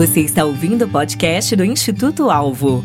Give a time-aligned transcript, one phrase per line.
[0.00, 2.82] Você está ouvindo o podcast do Instituto Alvo.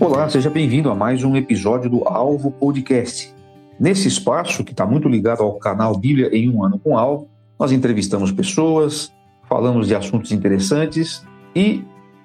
[0.00, 3.32] Olá, seja bem-vindo a mais um episódio do Alvo Podcast.
[3.78, 7.70] Nesse espaço, que está muito ligado ao canal Bíblia em um ano com Alvo, nós
[7.70, 9.12] entrevistamos pessoas,
[9.48, 11.24] falamos de assuntos interessantes
[11.54, 11.84] e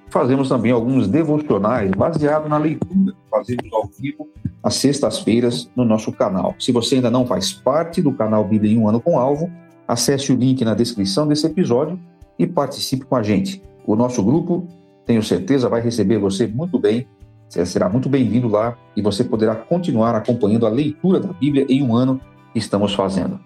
[0.09, 4.27] fazemos também alguns devocionais baseados na leitura fazemos ao vivo
[4.63, 6.55] às sextas-feiras no nosso canal.
[6.57, 9.51] Se você ainda não faz parte do canal Bíblia em um ano com Alvo,
[9.91, 11.99] acesse o link na descrição desse episódio
[12.39, 13.61] e participe com a gente.
[13.85, 14.65] O nosso grupo,
[15.05, 17.05] tenho certeza, vai receber você muito bem,
[17.49, 21.83] você será muito bem-vindo lá e você poderá continuar acompanhando a leitura da Bíblia em
[21.83, 22.21] um ano
[22.53, 23.37] que estamos fazendo.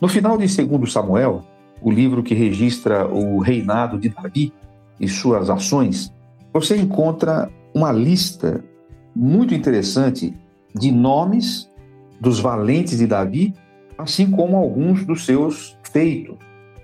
[0.00, 1.42] No final de 2 Samuel,
[1.82, 4.52] o livro que registra o reinado de Davi
[5.00, 6.14] e suas ações,
[6.52, 8.64] você encontra uma lista
[9.14, 10.38] muito interessante
[10.72, 11.68] de nomes
[12.20, 13.52] dos valentes de Davi,
[13.98, 16.36] assim como alguns dos seus feitos.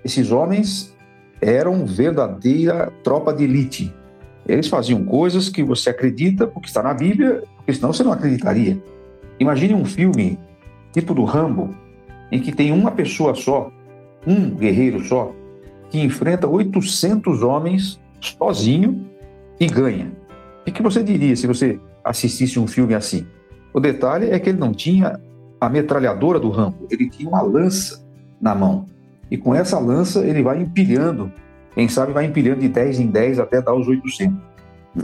[0.03, 0.95] Esses homens
[1.41, 3.93] eram verdadeira tropa de elite.
[4.47, 8.81] Eles faziam coisas que você acredita porque está na Bíblia, porque senão você não acreditaria.
[9.39, 10.39] Imagine um filme
[10.93, 11.75] tipo do Rambo,
[12.31, 13.71] em que tem uma pessoa só,
[14.25, 15.33] um guerreiro só,
[15.89, 19.05] que enfrenta 800 homens sozinho
[19.59, 20.11] e ganha.
[20.65, 23.25] O que você diria se você assistisse um filme assim?
[23.73, 25.19] O detalhe é que ele não tinha
[25.59, 28.05] a metralhadora do Rambo, ele tinha uma lança
[28.39, 28.85] na mão.
[29.29, 31.31] E com essa lança ele vai empilhando,
[31.75, 34.35] quem sabe vai empilhando de 10 em 10 até dar os 800.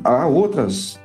[0.03, 0.99] Há outras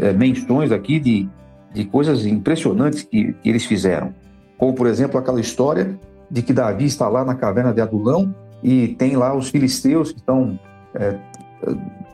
[0.00, 1.28] é, menções aqui de,
[1.72, 4.14] de coisas impressionantes que, que eles fizeram.
[4.58, 5.98] Como, por exemplo, aquela história
[6.30, 10.18] de que Davi está lá na caverna de Adulão e tem lá os filisteus que
[10.18, 10.58] estão
[10.94, 11.16] é,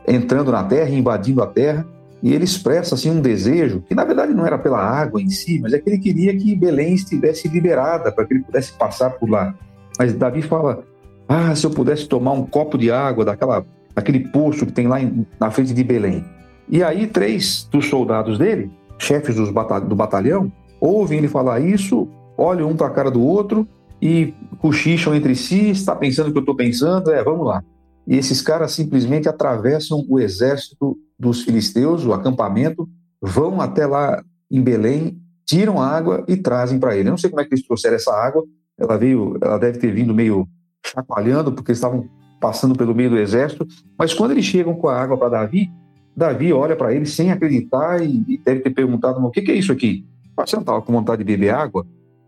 [0.07, 1.85] entrando na terra, invadindo a terra,
[2.23, 5.59] e ele expressa assim um desejo que na verdade não era pela água em si,
[5.59, 9.29] mas é que ele queria que Belém estivesse liberada para que ele pudesse passar por
[9.29, 9.53] lá.
[9.97, 10.83] Mas Davi fala:
[11.27, 13.65] Ah, se eu pudesse tomar um copo de água daquela,
[13.95, 16.23] daquele poço que tem lá em, na frente de Belém.
[16.69, 18.69] E aí, três dos soldados dele,
[18.99, 23.21] chefes dos batal do batalhão, ouvem ele falar isso, olham um para a cara do
[23.21, 23.67] outro
[24.01, 27.11] e cochicham entre si: Está pensando o que eu estou pensando?
[27.11, 27.63] É, vamos lá.
[28.05, 32.87] E esses caras simplesmente atravessam o exército dos filisteus, o acampamento,
[33.21, 37.09] vão até lá em Belém, tiram a água e trazem para ele.
[37.09, 38.43] Eu não sei como é que eles trouxeram essa água,
[38.77, 40.47] ela veio, ela deve ter vindo meio
[40.85, 42.07] chacoalhando, porque estavam
[42.39, 43.67] passando pelo meio do exército.
[43.97, 45.71] Mas quando eles chegam com a água para Davi,
[46.15, 49.71] Davi olha para ele sem acreditar e, deve ter perguntado: o que, que é isso
[49.71, 50.05] aqui?
[50.35, 51.85] Não estava com vontade de beber água?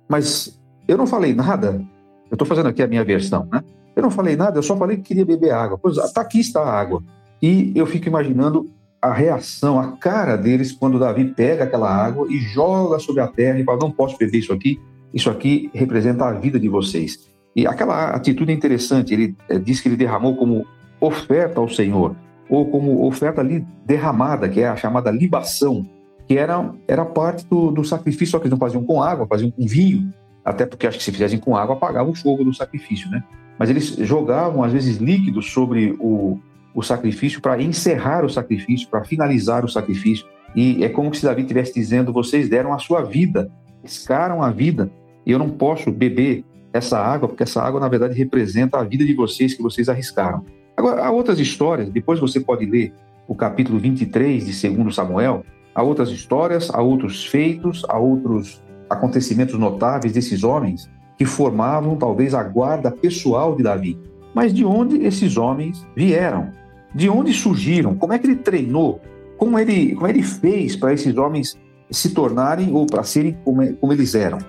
[0.07, 1.83] Mas eu não falei nada.
[2.29, 3.63] Eu estou fazendo aqui a minha versão, né?
[3.95, 5.77] Eu não falei nada, eu só falei que queria beber água.
[5.77, 7.03] Pois tá aqui está a água.
[7.41, 8.69] E eu fico imaginando
[9.01, 13.59] a reação, a cara deles quando Davi pega aquela água e joga sobre a terra
[13.59, 14.79] e fala: Não posso beber isso aqui,
[15.13, 17.29] isso aqui representa a vida de vocês.
[17.55, 20.65] E aquela atitude é interessante, ele é, diz que ele derramou como
[21.01, 22.15] oferta ao Senhor,
[22.49, 25.87] ou como oferta ali derramada, que é a chamada libação,
[26.27, 29.51] que era, era parte do, do sacrifício, só que eles não faziam com água, faziam
[29.51, 33.09] com vinho, até porque acho que se fizessem com água, apagava o fogo do sacrifício,
[33.09, 33.23] né?
[33.57, 36.39] Mas eles jogavam, às vezes, líquidos sobre o,
[36.73, 40.25] o sacrifício para encerrar o sacrifício, para finalizar o sacrifício.
[40.55, 43.51] E é como se Davi estivesse dizendo: vocês deram a sua vida,
[43.83, 44.89] riscaram a vida
[45.29, 49.05] e eu não posso beber essa água, porque essa água, na verdade, representa a vida
[49.05, 50.43] de vocês que vocês arriscaram.
[50.75, 52.91] Agora, há outras histórias, depois você pode ler
[53.27, 55.45] o capítulo 23 de 2 Samuel,
[55.75, 62.33] há outras histórias, há outros feitos, há outros acontecimentos notáveis desses homens que formavam talvez
[62.33, 63.99] a guarda pessoal de Davi.
[64.33, 66.49] Mas de onde esses homens vieram?
[66.95, 67.95] De onde surgiram?
[67.95, 68.99] Como é que ele treinou?
[69.37, 71.55] Como ele, como ele fez para esses homens
[71.91, 74.39] se tornarem ou para serem como, como eles eram?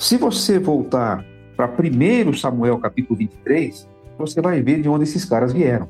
[0.00, 1.22] Se você voltar
[1.54, 5.86] para 1 Samuel capítulo 23, você vai ver de onde esses caras vieram.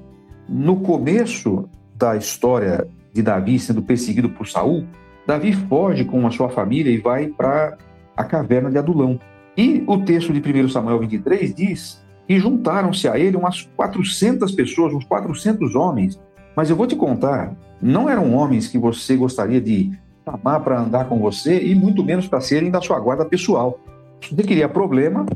[0.49, 4.85] No começo da história de Davi sendo perseguido por Saul,
[5.25, 7.79] Davi foge com a sua família e vai para
[8.17, 9.17] a caverna de Adulão.
[9.57, 14.93] E o texto de 1 Samuel 23 diz que juntaram-se a ele umas 400 pessoas,
[14.93, 16.21] uns 400 homens.
[16.57, 21.09] Mas eu vou te contar, não eram homens que você gostaria de chamar para andar
[21.09, 23.79] com você e muito menos para serem da sua guarda pessoal.
[24.23, 25.27] Se você queria problema,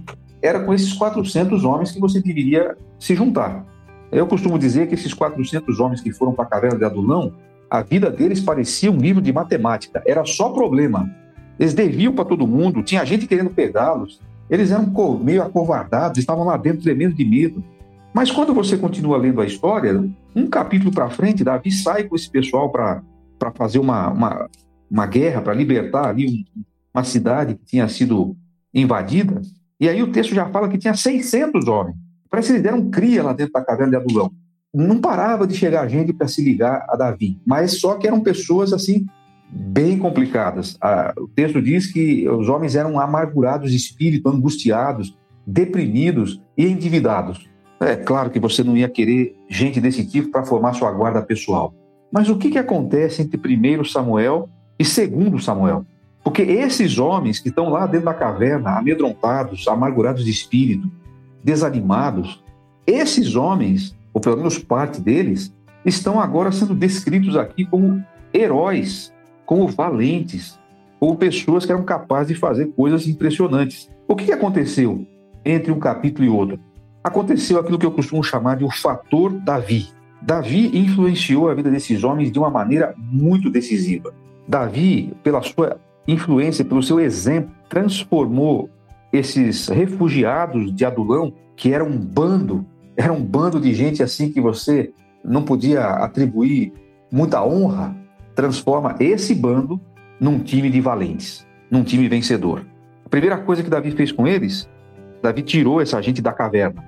[0.42, 3.64] era com esses 400 homens que você deveria se juntar.
[4.12, 7.32] Eu costumo dizer que esses 400 homens que foram para a caverna de Adulão,
[7.70, 11.10] a vida deles parecia um livro de matemática, era só problema.
[11.58, 14.20] Eles deviam para todo mundo, tinha gente querendo pegá-los,
[14.50, 17.64] eles eram meio acovardados, estavam lá dentro tremendo de medo.
[18.12, 22.31] Mas quando você continua lendo a história, um capítulo para frente, Davi sai com esse
[22.31, 23.02] pessoal para
[23.54, 24.50] fazer uma, uma,
[24.90, 26.44] uma guerra, para libertar ali
[26.94, 28.36] uma cidade que tinha sido
[28.75, 29.41] invadida.
[29.79, 31.97] E aí o texto já fala que tinha 600 homens
[32.35, 34.29] Parece que eles deram cria lá dentro da caverna de Adulão.
[34.75, 38.73] Não parava de chegar gente para se ligar a Davi, mas só que eram pessoas
[38.73, 39.06] assim
[39.49, 40.76] bem complicadas.
[41.17, 45.17] O texto diz que os homens eram amargurados de espírito, angustiados,
[45.47, 47.49] deprimidos e endividados.
[47.79, 51.73] É claro que você não ia querer gente desse tipo para formar sua guarda pessoal.
[52.11, 55.87] Mas o que, que acontece entre 1 Samuel e 2 Samuel?
[56.25, 60.91] Porque esses homens que estão lá dentro da caverna, amedrontados, amargurados de espírito,
[61.44, 62.43] desanimados,
[62.87, 65.55] esses homens, ou pelo menos parte deles,
[65.85, 69.12] estão agora sendo descritos aqui como heróis,
[69.44, 70.59] como valentes,
[70.99, 73.91] como pessoas que eram capazes de fazer coisas impressionantes.
[74.09, 75.06] O que aconteceu
[75.44, 76.59] entre um capítulo e outro?
[77.03, 79.88] Aconteceu aquilo que eu costumo chamar de o fator Davi.
[80.23, 84.15] Davi influenciou a vida desses homens de uma maneira muito decisiva.
[84.49, 88.69] Davi, pela sua influência, pelo seu exemplo, transformou
[89.12, 92.67] esses refugiados de Adulão, que era um bando,
[92.97, 94.93] era um bando de gente assim que você
[95.25, 96.73] não podia atribuir
[97.11, 97.97] muita honra,
[98.35, 99.81] transforma esse bando
[100.21, 102.67] num time de valentes, num time vencedor.
[103.05, 104.69] A primeira coisa que Davi fez com eles,
[105.23, 106.85] Davi tirou essa gente da caverna.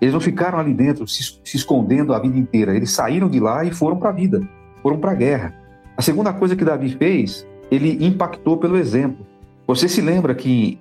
[0.00, 2.74] Eles não ficaram ali dentro se, se escondendo a vida inteira.
[2.74, 4.46] Eles saíram de lá e foram para a vida,
[4.82, 5.54] foram para a guerra.
[5.96, 9.26] A segunda coisa que Davi fez, ele impactou pelo exemplo.
[9.66, 10.78] Você se lembra que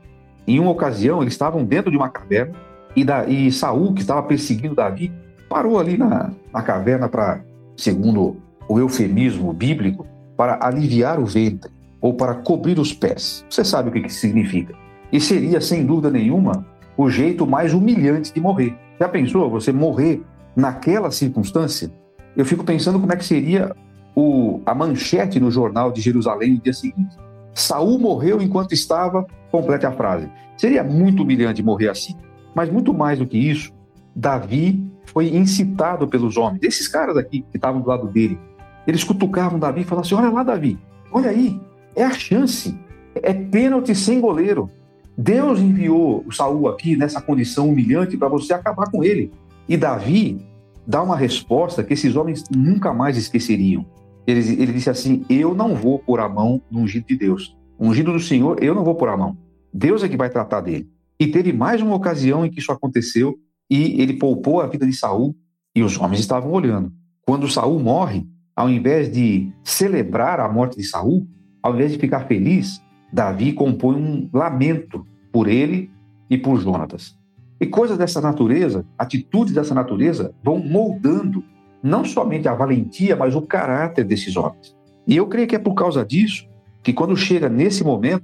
[0.48, 2.54] em uma ocasião eles estavam dentro de uma caverna
[2.96, 5.12] e, da, e Saul, que estava perseguindo Davi,
[5.48, 7.42] parou ali na, na caverna para,
[7.78, 8.38] segundo
[8.68, 11.72] o eufemismo bíblico, para aliviar o ventre
[12.02, 13.46] ou para cobrir os pés.
[13.50, 14.74] Você sabe o que, que significa.
[15.12, 16.66] E seria, sem dúvida nenhuma,
[16.96, 18.76] o jeito mais humilhante de morrer.
[19.00, 20.22] Já pensou você morrer
[20.56, 21.92] naquela circunstância?
[22.36, 23.76] Eu fico pensando como é que seria
[24.19, 27.16] o, a manchete no jornal de Jerusalém no dia seguinte.
[27.54, 30.30] Saul morreu enquanto estava, complete a frase.
[30.57, 32.16] Seria muito humilhante morrer assim.
[32.54, 33.71] Mas muito mais do que isso,
[34.16, 38.38] Davi foi incitado pelos homens, esses caras aqui que estavam do lado dele.
[38.86, 40.77] Eles cutucavam Davi e falavam assim: Olha lá, Davi,
[41.12, 41.60] olha aí,
[41.95, 42.77] é a chance,
[43.16, 44.69] é pênalti sem goleiro.
[45.18, 49.31] Deus enviou o Saul aqui nessa condição humilhante para você acabar com ele.
[49.68, 50.45] E Davi
[50.88, 53.86] dá uma resposta que esses homens nunca mais esqueceriam.
[54.30, 57.58] Ele, ele disse assim: Eu não vou pôr a mão no ungido de Deus.
[57.78, 59.38] O ungido do Senhor, eu não vou pôr a mão.
[59.74, 60.88] Deus é que vai tratar dele.
[61.20, 63.38] E teve mais uma ocasião em que isso aconteceu
[63.70, 65.36] e ele poupou a vida de Saul
[65.76, 66.92] e os homens estavam olhando.
[67.26, 71.28] Quando Saul morre, ao invés de celebrar a morte de Saul,
[71.62, 72.81] ao invés de ficar feliz,
[73.12, 75.90] Davi compõe um lamento por ele
[76.30, 77.18] e por Jonatas.
[77.60, 81.44] E coisas dessa natureza, atitudes dessa natureza, vão moldando
[81.81, 84.76] não somente a valentia, mas o caráter desses homens.
[85.08, 86.48] E eu creio que é por causa disso
[86.84, 88.24] que quando chega nesse momento,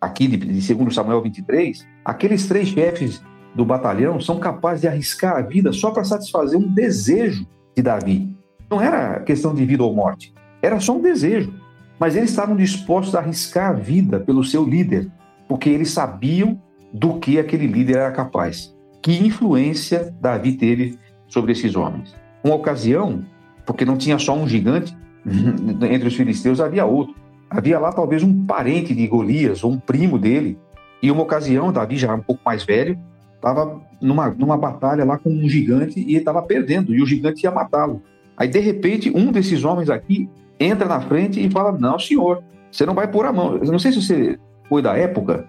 [0.00, 3.22] aqui de, de 2 Samuel 23, aqueles três chefes
[3.54, 8.34] do batalhão são capazes de arriscar a vida só para satisfazer um desejo de Davi.
[8.70, 10.32] Não era questão de vida ou morte,
[10.62, 11.52] era só um desejo.
[11.98, 15.10] Mas eles estavam dispostos a arriscar a vida pelo seu líder,
[15.46, 16.58] porque eles sabiam
[16.92, 18.74] do que aquele líder era capaz.
[19.02, 20.98] Que influência Davi teve
[21.28, 22.14] sobre esses homens?
[22.42, 23.24] Uma ocasião,
[23.66, 24.96] porque não tinha só um gigante,
[25.90, 27.14] entre os filisteus havia outro.
[27.48, 30.58] Havia lá talvez um parente de Golias, ou um primo dele.
[31.02, 32.98] E uma ocasião, Davi já um pouco mais velho,
[33.34, 37.44] estava numa, numa batalha lá com um gigante e ele estava perdendo, e o gigante
[37.44, 38.02] ia matá-lo.
[38.36, 40.28] Aí, de repente, um desses homens aqui
[40.58, 43.56] entra na frente e fala: Não, senhor, você não vai pôr a mão.
[43.56, 45.48] Eu não sei se você foi da época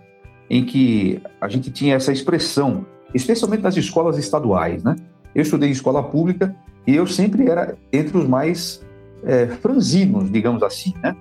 [0.49, 4.95] em que a gente tinha essa expressão, especialmente nas escolas estaduais, né?
[5.33, 8.85] Eu estudei em escola pública e eu sempre era entre os mais
[9.23, 11.15] é, franzinos, digamos assim, né?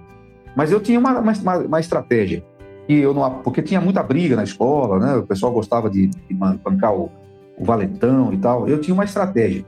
[0.57, 2.43] Mas eu tinha uma, uma, uma estratégia.
[2.89, 5.17] E eu não, porque tinha muita briga na escola, né?
[5.17, 7.11] O pessoal gostava de, de bancar o,
[7.57, 8.69] o valentão e tal.
[8.69, 9.65] Eu tinha uma estratégia.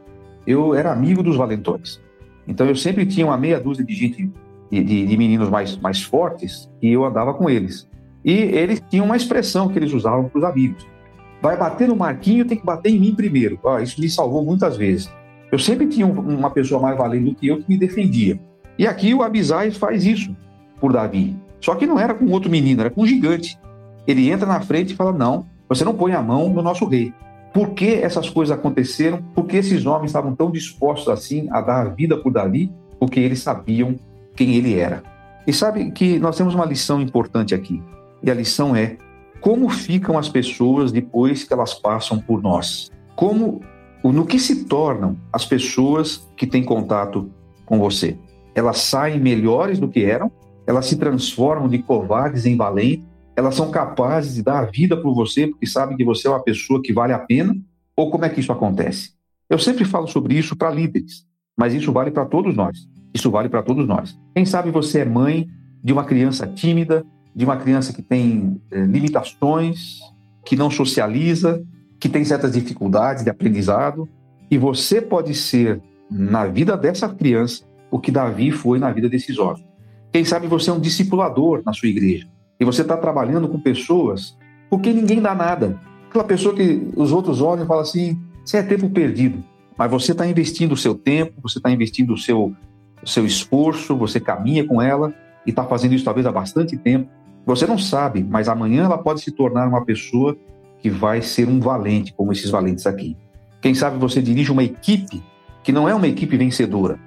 [0.46, 2.00] Eu era amigo dos valentões.
[2.48, 4.30] Então eu sempre tinha uma meia dúzia de gente,
[4.70, 7.88] de, de, de meninos mais, mais fortes, e eu andava com eles.
[8.24, 10.86] E eles tinham uma expressão que eles usavam para os amigos.
[11.42, 13.58] Vai bater no Marquinho, tem que bater em mim primeiro.
[13.82, 15.12] Isso me salvou muitas vezes.
[15.50, 18.40] Eu sempre tinha uma pessoa mais valente do que eu que me defendia.
[18.78, 20.34] E aqui o Abisai faz isso
[20.80, 21.36] por Davi.
[21.60, 23.58] Só que não era com outro menino, era com um gigante.
[24.06, 27.12] Ele entra na frente e fala: Não, você não põe a mão no nosso rei.
[27.52, 29.20] Por que essas coisas aconteceram?
[29.34, 32.72] Por que esses homens estavam tão dispostos assim a dar a vida por Davi?
[32.98, 33.96] Porque eles sabiam
[34.34, 35.02] quem ele era.
[35.46, 37.82] E sabe que nós temos uma lição importante aqui.
[38.22, 38.96] E a lição é:
[39.42, 42.92] como ficam as pessoas depois que elas passam por nós?
[43.16, 43.60] Como
[44.04, 47.28] no que se tornam as pessoas que têm contato
[47.66, 48.16] com você?
[48.54, 50.30] Elas saem melhores do que eram?
[50.64, 53.04] Elas se transformam de covardes em valentes?
[53.34, 56.42] Elas são capazes de dar a vida por você porque sabem que você é uma
[56.42, 57.56] pessoa que vale a pena?
[57.96, 59.10] Ou como é que isso acontece?
[59.50, 61.26] Eu sempre falo sobre isso para líderes,
[61.58, 62.88] mas isso vale para todos nós.
[63.12, 64.16] Isso vale para todos nós.
[64.36, 65.48] Quem sabe você é mãe
[65.82, 67.04] de uma criança tímida,
[67.34, 70.00] de uma criança que tem é, limitações,
[70.44, 71.62] que não socializa,
[71.98, 74.08] que tem certas dificuldades de aprendizado,
[74.50, 79.38] e você pode ser, na vida dessa criança, o que Davi foi na vida desses
[79.38, 79.64] homens.
[80.12, 82.26] Quem sabe você é um discipulador na sua igreja,
[82.60, 84.36] e você está trabalhando com pessoas
[84.72, 85.78] porque ninguém dá nada.
[86.08, 89.44] Aquela pessoa que os outros olham e falam assim: você é tempo perdido,
[89.76, 92.54] mas você está investindo o seu tempo, você está investindo o seu,
[93.02, 95.14] o seu esforço, você caminha com ela
[95.46, 97.08] e está fazendo isso talvez há bastante tempo.
[97.44, 100.36] Você não sabe, mas amanhã ela pode se tornar uma pessoa
[100.80, 103.16] que vai ser um valente, como esses valentes aqui.
[103.60, 105.22] Quem sabe você dirige uma equipe
[105.62, 106.98] que não é uma equipe vencedora,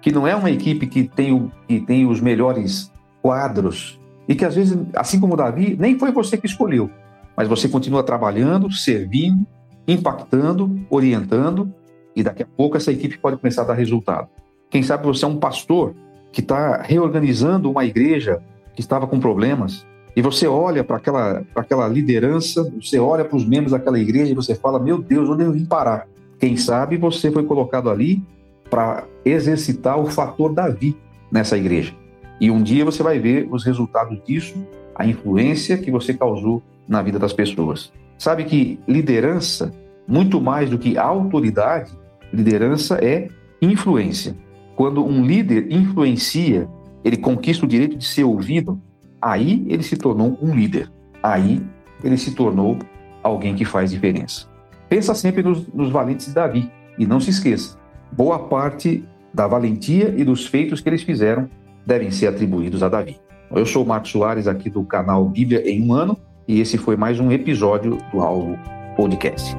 [0.00, 4.44] que não é uma equipe que tem, o, que tem os melhores quadros e que
[4.44, 6.90] às vezes, assim como Davi, nem foi você que escolheu,
[7.36, 9.46] mas você continua trabalhando, servindo,
[9.86, 11.72] impactando, orientando
[12.14, 14.28] e daqui a pouco essa equipe pode começar a dar resultado.
[14.70, 15.94] Quem sabe você é um pastor
[16.30, 18.42] que está reorganizando uma igreja
[18.78, 23.44] que estava com problemas e você olha para aquela, aquela liderança, você olha para os
[23.44, 26.06] membros daquela igreja e você fala: Meu Deus, onde eu vim parar?
[26.38, 28.22] Quem sabe você foi colocado ali
[28.70, 30.96] para exercitar o fator Davi
[31.28, 31.92] nessa igreja.
[32.40, 34.54] E um dia você vai ver os resultados disso,
[34.94, 37.92] a influência que você causou na vida das pessoas.
[38.16, 39.74] Sabe que liderança,
[40.06, 41.90] muito mais do que autoridade,
[42.32, 43.26] liderança é
[43.60, 44.36] influência.
[44.76, 46.68] Quando um líder influencia,
[47.04, 48.80] ele conquista o direito de ser ouvido,
[49.20, 50.90] aí ele se tornou um líder.
[51.22, 51.62] Aí
[52.02, 52.78] ele se tornou
[53.22, 54.46] alguém que faz diferença.
[54.88, 57.76] Pensa sempre nos, nos valentes de Davi e não se esqueça,
[58.10, 61.48] boa parte da valentia e dos feitos que eles fizeram
[61.86, 63.16] devem ser atribuídos a Davi.
[63.50, 66.96] Eu sou o Marcos Soares, aqui do canal Bíblia em um Ano, e esse foi
[66.96, 68.58] mais um episódio do Alvo
[68.96, 69.56] Podcast.